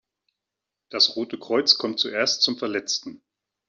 Das 0.89 1.15
Rote 1.15 1.37
Kreuz 1.37 1.77
kommt 1.77 1.99
zuerst 1.99 2.41
zum 2.41 2.57
Verletzten. 2.57 3.21